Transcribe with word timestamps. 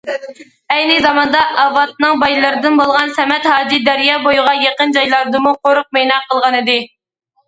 ئەينى 0.75 0.93
زاماندا 1.01 1.41
ئاۋاتنىڭ 1.63 2.15
بايلىرىدىن 2.23 2.79
بولغان 2.79 3.13
سەمەت 3.17 3.45
ھاجى 3.49 3.79
دەريا 3.89 4.15
بويىغا 4.23 4.55
يېقىن 4.63 4.95
جايلاردىمۇ 4.97 5.53
قورۇق 5.67 5.93
بىنا 5.99 6.19
قىلغانىدى. 6.33 6.79